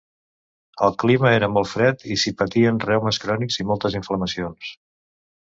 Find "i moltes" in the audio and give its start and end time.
3.65-4.01